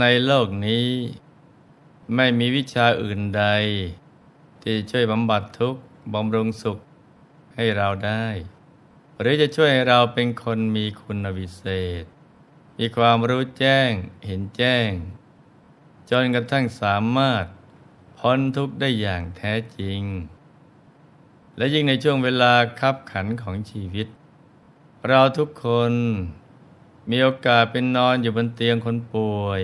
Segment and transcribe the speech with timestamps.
[0.00, 0.88] ในโลกนี้
[2.14, 3.44] ไม่มีวิชาอื่นใด
[4.62, 5.82] ที่ช่วยบำบัดทุกข์
[6.14, 6.78] บำรุงสุข
[7.54, 8.26] ให้เราได้
[9.20, 11.64] หรือจะช่วยให้เราเป็นคนมีคุณวิเศ
[12.02, 12.04] ษ
[12.78, 13.90] มีความรู้แจ้ง
[14.26, 14.90] เห็นแจ้ง
[16.10, 17.44] จนกระทั่งสามารถ
[18.18, 20.00] พ้นทุกข์ได้อย่างแท้จริง
[21.56, 24.06] และยิ่งในช่วงเวลาคับขันของชีวิต
[25.08, 25.94] เราทุกคน
[27.10, 29.62] มีโอกาสเป็นนอนอยู่บนเตียงคนป่วย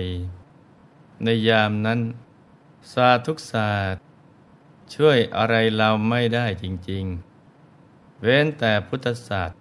[1.23, 1.99] ในยามนั้น
[2.93, 4.01] ศาสตร์ทุกศาสตร์
[4.95, 7.05] ช่วยอะไรเราไม่ได้จริง
[7.63, 9.57] ๆ เว้นแต่พุทธศาสตร์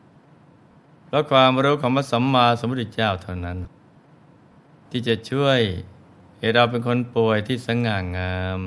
[1.11, 3.59] และความรู้ของพระสัมมาสัมพุทธเจ้าเท่านั้น
[4.91, 5.61] ที่จะช่วย
[6.39, 8.61] ให้เราเป็นคนป่วยที่สง่างาม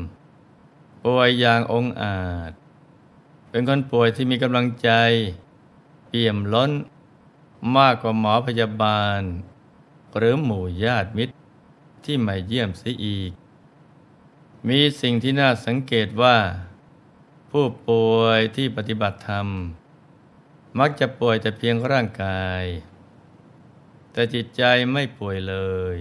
[1.05, 2.51] ป่วยอย่างองอาจ
[3.49, 4.89] เป็นคนป่วยที่มีกำลังใจ
[6.07, 6.71] เปี่ยมล้น
[7.77, 9.21] มากกว่าหมอพยาบาล
[10.17, 11.33] หรือหมู่ญาติมิตร
[12.05, 13.31] ที่มาเยี่ยมเสียอีก
[14.69, 16.37] มีสิ่งที่น่าสังเกตว่า
[17.51, 19.47] ผู้ป่วยที่ปฏิบัติธรรม
[20.79, 22.63] มักจะป่วยแต่เพียงร่างกาย
[24.11, 25.55] แต่จิตใจไม่ป่วยเล
[25.95, 25.97] ย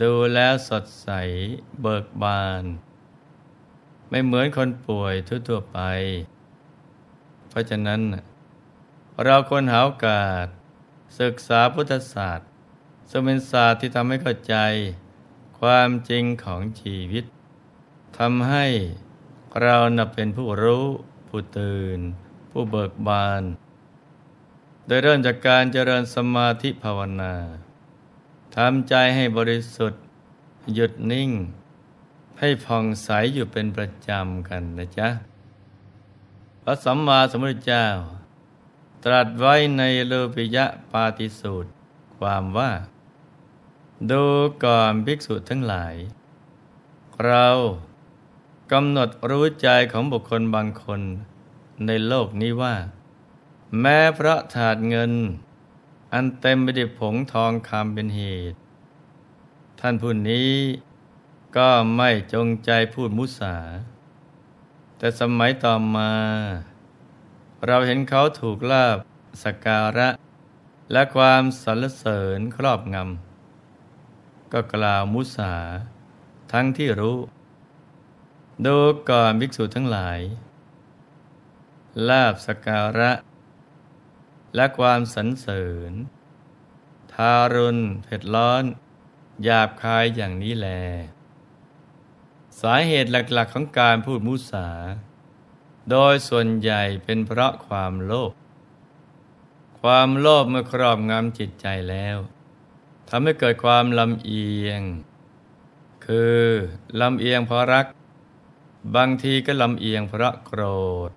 [0.00, 1.08] ดูแล้วสดใส
[1.80, 2.64] เบิกบาน
[4.08, 5.14] ไม่เหมือนคนป่วย
[5.48, 5.80] ทั่วๆไป
[7.48, 8.00] เพราะฉะนั้น
[9.24, 10.46] เราควรหาโอกาส
[11.20, 12.48] ศึกษาพุทธศาสตร์
[13.10, 14.56] ซึ่งเป็นศาสตร์ที่ทำให้เข้าใจ
[15.60, 17.24] ความจริงของชีวิต
[18.18, 18.66] ทำให้
[19.62, 20.86] เรานับเป็นผู้รู้
[21.28, 21.98] ผู้ตื่น
[22.50, 23.42] ผู้เบิกบาน
[24.86, 27.34] โดยเริ่มจากการเจริญสมาธิภาวนา
[28.56, 30.02] ทำใจให้บริสุทธิ์
[30.74, 31.30] หยุดนิ่ง
[32.38, 35.08] ให้ผ่องใสอยู่เป็นประจำกันนะจ๊ะ
[36.62, 37.86] พระสัมมาสัมพุทธเจ้า
[39.04, 41.70] ตรัสไว้ในโลปิยะปาติสูตร
[42.16, 42.70] ความว่า
[44.10, 44.24] ดู
[44.64, 45.94] ก่อนภิกษุทั้งหลาย
[47.24, 47.48] เรา
[48.72, 51.00] กำหนดรู้ใจของบุคคลบางคน
[51.86, 52.76] ในโลกนี้ว่า
[53.80, 55.12] แม้พระถาดเงิน
[56.12, 58.22] อันเต็มไปด้วยผงทองคำเป็นเห
[58.52, 58.58] ตุ
[59.80, 60.52] ท่านผู้นี้
[61.56, 63.56] ก็ไม่จงใจพูดมุสา
[64.98, 66.12] แต่สมัยต่อมา
[67.66, 68.98] เราเห็นเขาถูกลาบ
[69.42, 70.08] สการะ
[70.92, 75.54] และความสรรเสริญครอบงำก็กล่าวมุสา
[76.52, 77.18] ทั้งที่รู้
[78.66, 78.78] ดู
[79.10, 80.20] ก่อนภิกษุทั้งหลาย
[82.08, 83.12] ลาบสการะ
[84.54, 85.92] และความสรรเสริญ
[87.12, 88.64] ทารุณเผ็ดร้อน
[89.44, 90.68] หยาบคายอย่างนี้แล
[92.60, 94.68] สาเหตุหลักๆของการพูดมุสา
[95.90, 98.32] โดยส่วนใหญ่เป็นเพราะความโลภ
[99.80, 102.16] ความโลภเมื่อครอบงำจิตใจแล้ว
[103.08, 104.82] ทำให้เกิดความลำเอียง
[106.06, 106.42] คือ
[107.00, 107.86] ลำเอียงเพราะรัก
[108.96, 110.62] บางทีก็ลำเอียงเพราะโกร
[111.08, 111.10] ธ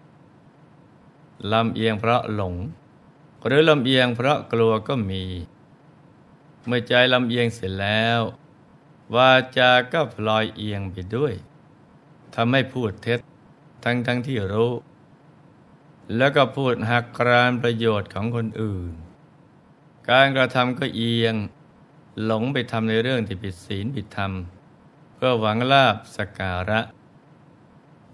[1.53, 2.55] ลำเอียงเพราะหลง
[3.45, 5.23] หรือลำเอียงเพราะกลัวก็มี
[6.65, 8.21] เมื่อใจลำเอียงเสร็จแล้ว
[9.15, 11.33] วาจาก็พลอยเอียงไปด้วย
[12.35, 13.19] ทำให้พูดเท็จ
[13.83, 14.73] ทั้งทั้งที่รู้
[16.17, 18.93] แล้วก็พูดหักกรานประโยชน์ของคนอื่น
[20.09, 21.35] การกระทำก็เอียง
[22.23, 24.31] หลงไปทำในเรื่องที่ผิดศีลผิดธรรม
[25.15, 26.79] เพื่อหวังลาบสการะ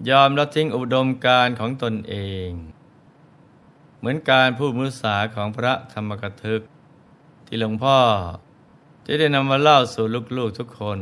[0.09, 2.15] ยอมละทิ้งอุดมการของตนเอ
[2.47, 2.49] ง
[3.97, 6.61] เหมือนการพูดมุสาของพระธรรมกถึก
[7.45, 7.99] ที่หลวงพ่อ
[9.05, 10.05] จะได้นำมาเล่าสู่
[10.37, 10.99] ลูกๆทุกคน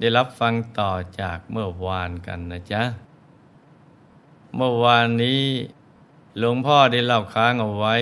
[0.00, 2.82] ได้รับฟังต่อจากเมื่อวานกันนะจ๊ะ
[4.56, 5.42] เมื่อวานนี้
[6.38, 7.94] หลวงพ่อได้เล่าค้างเอาไว้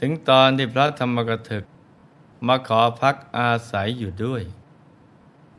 [0.00, 1.64] ถึงตอนที่พระธรรมกถึก
[2.46, 4.42] มาขอพักอาศัยอยู่ด้วย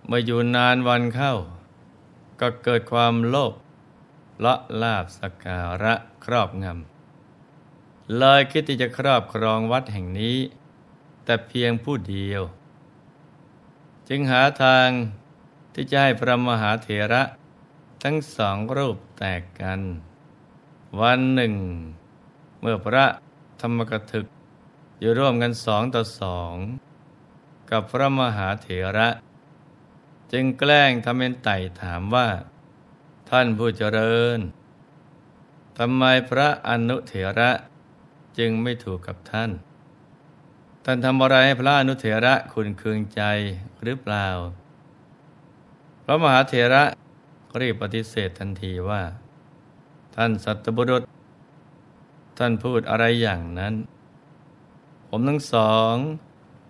[0.06, 1.34] เมื่ออยู่นานวันเข้า
[2.40, 3.54] ก็เกิดความโลภ
[4.46, 5.94] ละลาบสการะ
[6.26, 10.38] ครอบงำเลยคิดที่จะครอบครองวัดแห่งนี้
[11.26, 12.42] แต่เพียงผู้เดียว
[14.08, 14.88] จึงหาทาง
[15.74, 17.22] ที่จะให้พระมหาเถระ
[18.04, 19.82] ทั้งสองรูปแตกกัน
[21.02, 21.54] วันหนึ่ง
[22.60, 23.06] เมื่อพระ
[23.62, 24.26] ธรรมกถึก
[25.00, 26.56] อยู่ร่วมกันสองต่อสอง
[27.72, 28.68] กับพระมหาเถ
[28.98, 29.10] ระ
[30.32, 32.28] จึงแกล้งทำเป็นไต่ถามว่า
[33.30, 34.40] ท่านผู้เจริญ
[35.78, 37.52] ทำไมพระอนุเถระ
[38.38, 39.52] จึงไม่ถูกกับท่าน
[40.86, 43.22] ท่านทำอะไรให้พระอนุเถระคุณเคืองใจ
[43.84, 44.28] หรือเปล่า
[46.04, 46.84] พระมหาเถระ
[47.60, 49.02] รีบปฏิเสธทันทีว่า
[50.16, 51.04] ท่านสัตบุรุษ
[52.38, 53.74] ท่านพูดอะไรอย่างนั้น
[55.08, 55.96] ผมทั้งสอง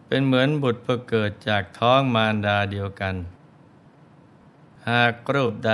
[0.07, 3.15] เป็นเหมือนบุตรเพื่อเกิดจากท้องมารดาเดียวกัน
[4.89, 5.73] หากรูปใด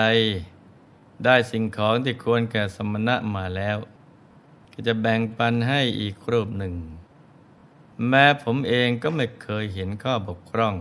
[1.25, 3.77] ได้สิ่งของที่ควรแก่สมณะมาแล้ว
[4.73, 6.75] ก็จะแบ่งปันให้อีกรูปหนึ่ง
[8.09, 10.75] แม้ผมเองก็ไม่เคยเห็นข้อบกพร่อง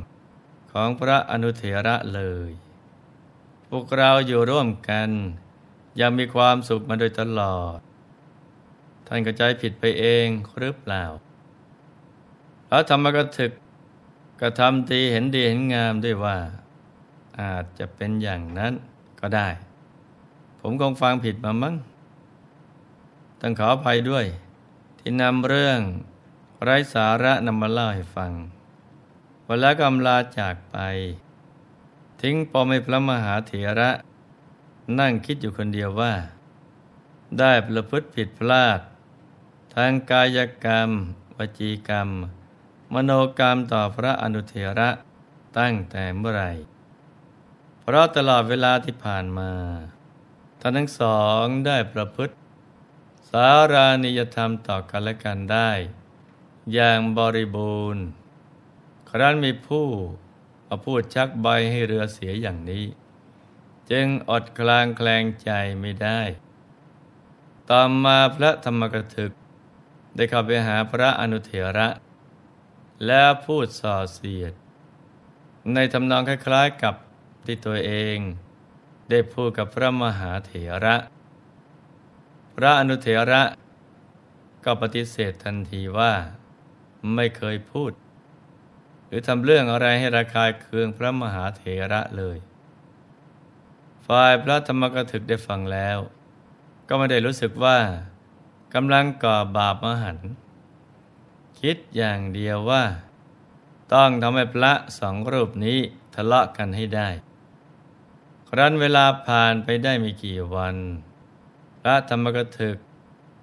[0.72, 2.50] ของพระอนุเถระเลย
[3.74, 5.10] พวกเราอยู่ร่วมกัน
[6.00, 7.78] ยังมีความสุขมาโดยตลอด
[9.06, 10.26] ท่านก็ใจผิดไปเอง
[10.58, 11.04] หรือเปล่า
[12.68, 13.52] พระธรรมกถึก
[14.40, 16.36] กระทำตีเห็นดีเห็นงามด้วยว่า
[17.40, 18.72] อาจจะเป็นอย่างนั้น
[19.20, 19.48] ก็ได้
[20.60, 21.74] ผมคงฟังผิดมามั้ง
[23.40, 24.26] ต้องขออภัยด้วย
[24.98, 25.80] ที่นำเรื่อง
[26.62, 28.32] ไร้สาระนำมาเล่าให้ฟัง
[29.46, 30.78] วันแล้วกำลาจากไป
[32.26, 33.90] ทิ้งปอมให้พระมหาเถระ
[34.98, 36.14] นั่งคิดอยู่คนเดียวว่า
[37.38, 38.80] ได้ประพฤติผิดพลาด
[39.74, 40.90] ทางกายกรรม
[41.36, 42.08] วจีกรรม
[42.94, 44.90] มโนกรรมต่อพระอนุเถระ
[45.58, 46.52] ตั้งแต่เมื่อไหร่
[47.80, 49.50] เพราะตลอดเวลาที่ผ่านมา
[50.60, 52.34] ท่านทั้งสองได้ประพฤติ
[53.30, 55.70] สารานิยธรรมต่อกันและกันได้
[56.72, 58.04] อย่างบริบูรณ์
[59.10, 59.88] ครั้นมีผู้
[60.74, 62.84] มาพูดชักใบให้เรือเสียอย่างนี้
[63.90, 66.20] จึงอดกลางแคลงใจไม่ได้
[67.70, 69.32] ต่อมาพระธรรมกถึก
[70.14, 71.88] ได้เข้าไปหาพระอนุเถระ
[73.06, 74.52] แล้วพูดส่อเสียด
[75.74, 76.94] ในทำนองคล้ายๆกับ
[77.44, 78.18] ที่ตัวเอง
[79.10, 80.52] ได้พูดกับพระมหาเถ
[80.84, 80.96] ระ
[82.56, 83.42] พระอนุเถระ
[84.64, 86.12] ก็ปฏิเสธทันทีว่า
[87.14, 87.92] ไม่เคยพูด
[89.14, 91.62] รือทำเรื่องอะไรให้ระคายเคืองพระมหาเถ
[91.92, 92.38] ระเลย
[94.06, 95.98] ฝ่ายพระธรรมกถึกได้ฟังแล้ว
[96.88, 97.78] ก็ไม่ได้รู้สึกว่า
[98.74, 100.18] กำลังก่อบาปมหัน
[101.60, 102.84] คิดอย่างเดียวว่า
[103.94, 105.78] ต้องทำให้พระสองรูปนี้
[106.14, 107.08] ทะเลาะกันให้ได้
[108.48, 110.76] ครั้นเวลาผ่านไปได้ไม่กี่วัน
[111.80, 112.76] พระธรรมกถึก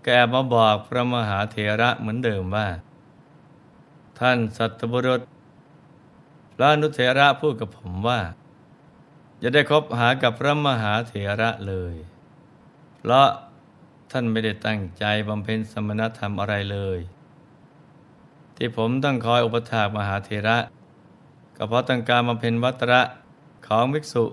[0.06, 2.68] แกมาบอกพระมหาเถระเหมือนเดิมว่า
[4.20, 5.22] ท่านสัตบุรุษ
[6.62, 8.20] ระนุเถระพูดกับผมว่า
[9.42, 11.96] จะได้คบหากับพระมหาเถระเลย
[12.98, 13.30] เพราะ
[14.12, 17.00] ท่านไม่ได้ตั้งใจบำเพ็ญสมณธรรมอะไรเลย
[18.56, 20.58] ที่ผมต้องคอยอุปถากมหาเถระ
[21.58, 23.02] ก็เพราะต้องการบำเพ็ญวัตระ
[23.68, 24.24] ของภิกษุ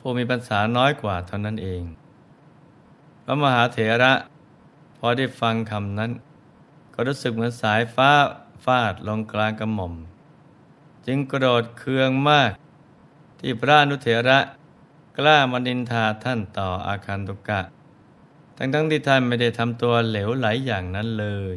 [0.00, 1.82] ผู้มีปัญษาน้อยกว่าเท่านั้นเอง
[3.24, 4.12] พระมหาเถระ
[4.98, 6.10] พอได้ฟังคำนั้น
[6.94, 8.10] ก็รู้สึกเหมือนสายฟ้า
[8.64, 9.94] ฟาดลงกลางกระหม่อม
[11.06, 12.52] จึงโกรธเคืองมาก
[13.40, 14.38] ที่พระนุเถระ
[15.18, 17.60] กล้ามานินทาท่านต่ออาคันตุกะ
[18.56, 21.56] ทั้งทั้งที่ท่านไม่ได้ทำตัวเหลวไหลอย่างนั้นเลย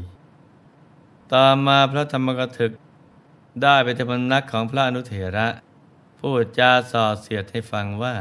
[1.34, 2.72] ต่อมาพระธรรมกถึก
[3.62, 5.48] ได้ไปที่พนักของพระอนุเถระ
[6.20, 8.16] พูดจาส่อเสียดให้ฟังว่า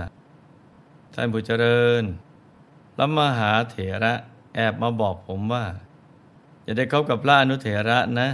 [1.14, 2.04] ท่านผู้เจริญ
[2.94, 4.14] พระมหาเถระ
[4.54, 5.64] แอบมาบอกผมว่า
[6.66, 8.28] จะได้คบกับพระอนุเถระนะ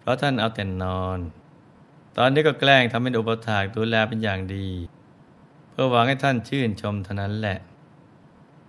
[0.00, 1.18] เพราะท่านเอาแต่นอน
[2.16, 4.68] ตอนนี้ก็แกล้งทำเป็นอุปถากดูแลเป็นอย่างดี
[5.70, 7.58] เพื่อหวังให้ท่านชื่นชมเท่านั้นแหละ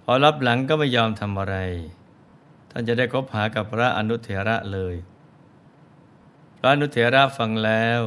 [0.04, 1.56] พอรับหลังก็ไม่ยอมทำอะไร
[2.72, 4.96] ท่านจะได้คบหากับพระอนุเถระเลย
[6.58, 8.00] พระอนุเถระฟังแล้ว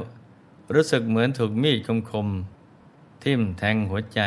[0.75, 1.79] รู้สึกเหมือนถูกมีด
[2.11, 4.21] คมๆทิ่มแทงหัวใจ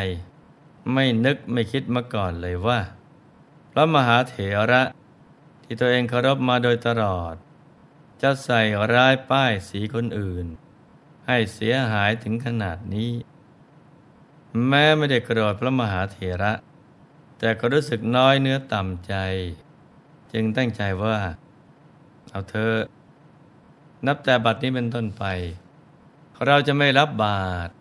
[0.94, 2.80] ไม่นึกไม่คิดมาก่อนเลยว่า
[3.72, 4.36] พระมหาเถ
[4.72, 4.82] ระ
[5.64, 7.36] ที่ตัวเองเคารพมาโดยตลอด
[8.22, 8.62] จะใส่
[8.94, 10.48] ร้ายป้ายสีคนอื่น
[11.28, 13.12] ให้เสียหายถึงขนาดนี้
[14.68, 16.54] แม้ไม่ได้กระโดดพระมหาเถระ
[17.40, 19.14] แต่ก็รู้สึกน้อยเนื้อต่ำใจ
[20.32, 21.18] จึงตั้งใจว่า
[22.30, 22.74] เอาเธอ
[24.08, 25.24] นับแต่บัดนี้เป็นต้นไป
[26.46, 27.72] เราจะไม่รับบาตร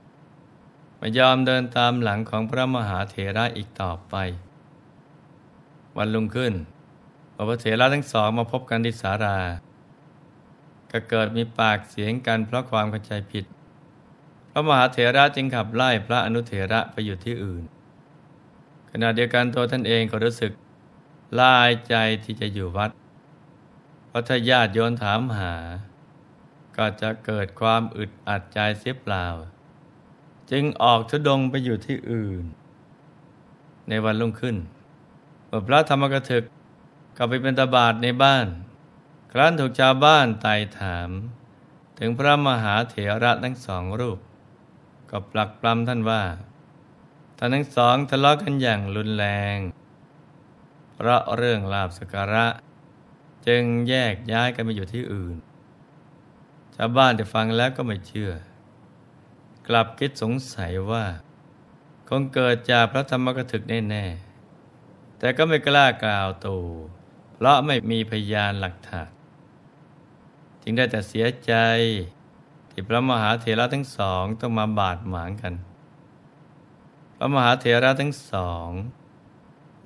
[0.98, 4.14] ไม่ยอมเดินตามหลังของพระมหาเถระอีกต่อไป
[5.96, 6.54] วันลุงขึ้น
[7.34, 9.38] พระเถระทั้งสองมาพบกันที่สารา
[10.96, 13.44] ก็เกิดมีปากเสียงกันเพราะความเข้าใจผิด
[14.50, 17.64] พระมหาเถระจึงขับไล่พระอนุเถระไปอยู่ที่อื่น
[18.90, 20.52] ขณะเดียวกันตัวท่านเองก็รู้สึก
[21.40, 22.90] ลายใจที่จะอยู่วัด
[24.06, 25.54] เพราะถ้าญาติโยนถามหา
[26.76, 29.26] ก็จะเกิดความอึดอัดใจเสียเปล่า
[30.50, 32.44] จึงออกทุดงไปอยู่ที่อื่น
[33.88, 34.56] ในวันรุ่งขึ้น
[35.46, 36.44] เมื่อพระธรรมกถึก
[37.16, 38.46] ก็ไปเป็นตบาทในบ้าน
[39.38, 41.10] ครั้นถูกชาวบ้านไต่ถาม
[41.98, 44.18] ถึงพระมหาเถระทั้งสองรูป
[45.10, 46.22] ก็ปลักปลำท่านว่า
[47.38, 49.26] ท่านทั้งสองทะเลาะกันอย่างรุนแร
[49.56, 49.58] ง
[50.94, 52.46] เพราะเรื่องลาบสการะ
[53.46, 55.36] จึงแยกย้ายกันไปอยู่ที่อื่น
[56.76, 58.32] ชาวบ้านที่ฟังแล้วก็ไม่เชื่อ
[59.68, 61.04] กลับคิดสงสัยว่า
[62.08, 66.58] คงเกิดจากพระธรรมกถึกแน่ๆแต่ก็ไม่กล้ากล่าวตู
[67.34, 69.10] เพราะไม่มีพยานหลักฐาน
[70.68, 71.54] จึงได้แต่เสียใจ
[72.70, 75.54] ที่พระมหาเถระทั้งสองต้องมาบาดหมางกัน
[77.16, 78.68] พระมหาเถระทั้งสอง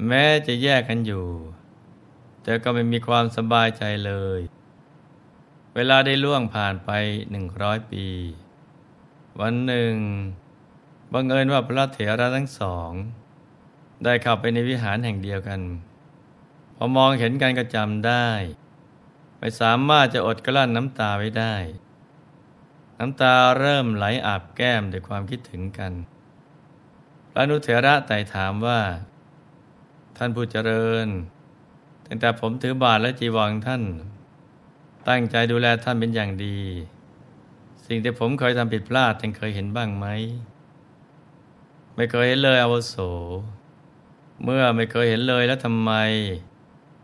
[0.06, 1.26] แม้จะแยกกันอยู่
[2.42, 4.40] แต่ก็ไม่มีความสบายใจเลย
[5.74, 6.90] เวลาได้ล่วงผ่านไป
[7.30, 8.06] หนึ่งร้อยปี
[9.40, 9.94] วันหนึ่ง
[11.12, 12.90] บังเอิญว่าพระเถระทั้งสอง
[14.04, 15.60] ได้เข้าไปในวิหารแห่งเดียวกัน
[16.76, 18.28] พอมองเห็นกันก็จำได้
[19.40, 21.54] ไม่สามารถจะอดกลั้นน้ำตาไว้ได้
[22.98, 25.92] น้ำตาเริ่มไหลอาบแก้มด้วยความคิดถึงกัน
[27.30, 28.80] พระนุเถระไต่ถามว่า
[30.16, 31.08] ท่านผู้เจริญ
[32.06, 33.82] ตั้งแต่ผมถือบาทและจีวรท่าน
[35.08, 36.58] ตั้งใจดูแลท่านเป็นอย่างดี
[37.86, 40.06] สิ่งที่ผมเคยทำผิดพลาดท่านเคยเห็นบ้างไหม
[41.96, 42.96] ไม่เคยเห็นเลยอาวโส
[44.44, 45.92] เมื่อไม่เคยเห็นเลยแล้วทำไม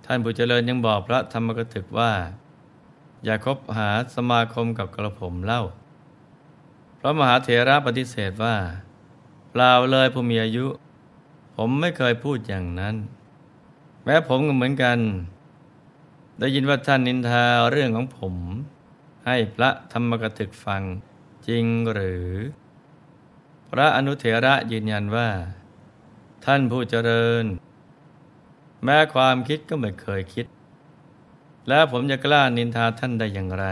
[0.08, 2.12] ท่านผู้เจริญยังบอกพระธรรมกถึกว่า
[3.25, 5.62] อย่าคบหาสมาคมกับกระผมเล่า
[6.98, 8.56] พระมหาเถระปฏิเสธว่า
[9.50, 10.66] เปล่าเลยผู้มีอายุ
[11.56, 12.96] ผมไม่เคยพูดอย่างนั้น
[14.04, 14.98] แม้ผมก็เหมือนกัน
[16.38, 18.34] ได้ยินว่าท่านนินทาเรื่องของผม
[19.26, 20.82] ให้พระธรรมกถึกฟัง
[21.46, 22.28] จริงหรือ
[23.70, 25.28] พระอนุเถระยืนยันว่า
[26.44, 27.44] ท่านผู้เจริญ
[28.85, 30.47] แม้ความคิดก็ไม่เคยคิด
[31.68, 33.66] แล้วผมจะกล้านินทาท่านได้อย่างไร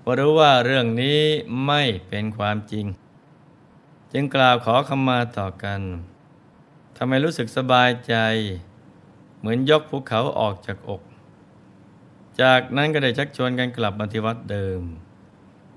[0.00, 1.20] เพราะรู้ว่าเรื่องนี้
[1.66, 2.86] ไม่เป็นความจริง
[4.12, 5.80] จึงกล่าวขอขมาต่อกัน
[6.96, 8.14] ทำให้รู้สึกสบายใจ
[9.38, 11.02] เหมือนยกภูเขาออกจากอก
[12.40, 14.80] จากนั้นก็ได้ชักชวนกันกลับมาที่วัดเดิม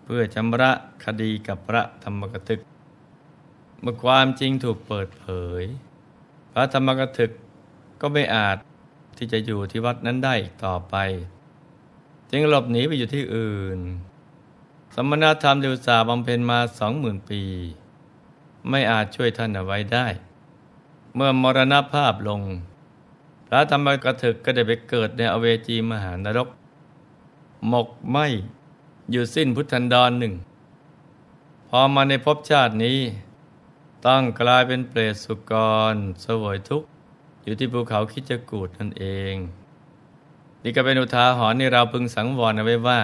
[0.04, 0.72] เพื่อชำระ
[1.04, 2.60] คดีกับพระธรรมกถึก
[3.82, 5.28] เมื่อความจริงถูกเปิดเผ
[5.62, 5.64] ย
[6.54, 7.32] พระธรรมกถึก
[8.08, 8.58] ก็ไม่อาจ
[9.18, 10.96] ที่จะอยู่ที่วัดนั้นได้อีกต่อไป
[12.32, 13.80] จึงหลบหนีไปอยู่ที่อื่น
[14.96, 17.42] สมณธรรมเดวสาบำเพ็ญมาสองหมื่นปี
[18.70, 20.08] ไม่อาจช่วยท่านเอาไว้ได้
[21.16, 22.42] เมื่อมรณภาพลง
[23.48, 26.50] พระธรรมกถึกก็ได้ไปเกิดในอเวจีมหานรก
[27.70, 28.18] หมกไหม
[29.12, 30.34] อยู่สิ้นพุทธันดรหนึ่ง
[31.70, 33.00] พอมาในภพชาตินี้
[34.06, 35.54] ต้องกลายเป็นเปรตสุก
[35.94, 35.96] ร
[36.26, 36.88] สวยทุกข์
[37.46, 39.36] อยู่ที่ภูเขาคิจกูดนั่นเอง
[40.64, 43.02] นี่ก็เป็นอุทาหรณ์ในเราพึงสังวรเอาไว้ว่า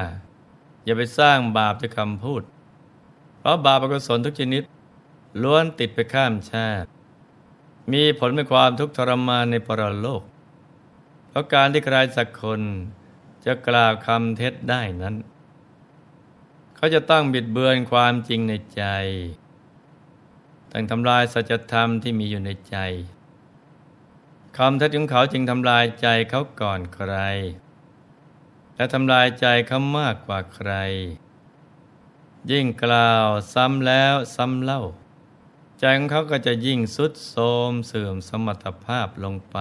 [0.85, 2.43] อย่าไปสร้างบาปด้วยคำพูด
[3.39, 4.63] เพราะบาปอกุศลทุกชนิด
[5.43, 6.87] ล้วนติดไปข้ามชาติ
[7.93, 10.23] มีผลเป็นความทุกข์ทรมานในปรโลก
[11.29, 12.61] เพราะการที่ใครสักคน
[13.45, 15.15] จะกล่าวคำเท็จได้นั้น
[16.75, 18.83] เขาจะต้องบิดเบือนความจริงในใจ
[20.71, 22.77] ต้องทำลายสัจธรรมที่มีอยู่ในใจ
[24.57, 27.13] คำทัดของเขาจึงทำลายใจเขาก่อนใคร
[28.75, 30.71] และทำลายใจเขามากกว่าใคร
[32.51, 34.83] ยิ่งกล่าวซ้ำแล้วซ้ำเล่า
[35.79, 37.37] ใจของเขาก็จะยิ่งสุดโท
[37.71, 39.57] มเสื่อมสมรรถภาพลงไป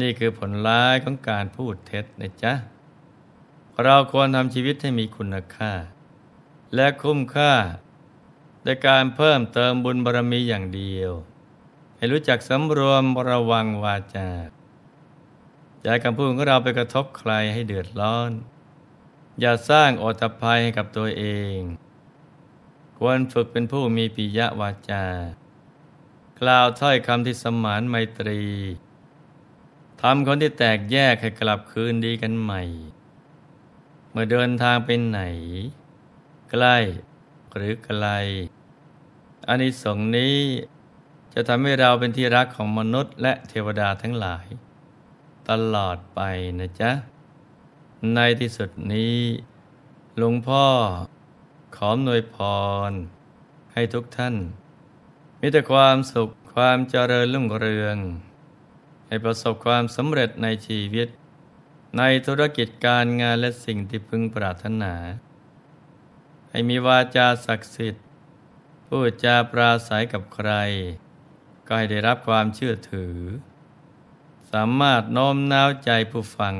[0.00, 2.54] นี่คือผลร้ายของการพูดเท็จนะจ๊ะ
[3.82, 5.72] เราควรทำชีวิตให้มีคุณค่า
[6.74, 7.54] และคุ้มค่า
[8.64, 11.12] ในการเพิ่มเติมบุญบารมีอย่างเดียว
[12.02, 14.30] ให้รู้จักสำรวมระวังวาจา
[15.82, 18.30] อย่าคำพูดของเราไปกระทบใครให้เดือดร้อน
[19.40, 21.58] อย่าสร้างโอตภัยให้กับตัวเอง
[22.98, 25.06] ควรฝึกเป็นผู้มีปิยวาจา
[26.40, 28.42] กล่าวถ้อยคำที่สมานไมตรี
[30.00, 32.62] ทำคนที่แตกแยกให้กลับคืนดีกันใหม่
[34.10, 35.20] เมื่อเดินทางไปไหน
[36.50, 36.76] ใกล้
[37.54, 38.06] หรือไกล
[39.48, 40.36] อานิสงส์นี้
[41.34, 44.46] จะทำให้เราเป็นที่รักของมนุษย์และเทวดาทั้งหลาย
[45.50, 46.20] ตลอดไป
[46.58, 46.90] นะจ๊ะ
[48.14, 49.18] ในที่สุดนี้
[50.18, 50.66] หลวงพ่อ
[51.76, 52.36] ขอหนวยพ
[52.90, 52.92] ร
[53.72, 54.34] ให้ทุกท่าน
[55.40, 57.96] มีแต่ความสุขความเจริญรุ่งเรือง
[59.06, 61.08] ให้ประสบความสำเร็จในชีวิต
[61.98, 64.94] ในธุรกิจการงานและสิ่งที่พึงปรารถนา
[66.50, 68.04] ให้มีวาจาศักดิ์สิทธิ์
[68.86, 70.50] พูดจาปราศัยกับใคร
[71.72, 73.16] ก็ให้ได้รับความเชื่อถือ
[74.52, 76.54] สามารถโน้มน้าวใจผู้ฟัง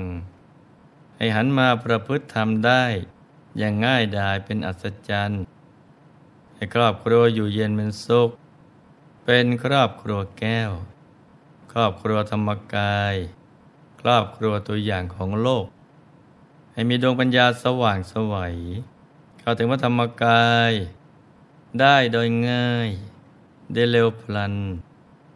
[1.16, 2.85] ให้หันมาประพฤติธรรมได้
[3.59, 5.42] อย่างง่ายดายเป็นอัศจรรย์
[6.54, 8.31] ให้ครอบครัวอยู่เย็นเป็นสุข
[9.25, 10.71] เป็นครอบครัวแก้ว
[11.73, 13.14] ครอบครัวธรรมกาย
[14.00, 15.66] ครอบครัวตัวอย่างของโลก
[16.73, 18.57] ให้มีดวงปัญญาสว่างสวัย
[19.40, 20.73] เข้าถึงพระธรรมกาย
[21.81, 22.90] ได้โดยง่าย
[23.75, 24.54] ได้เร็วพลัน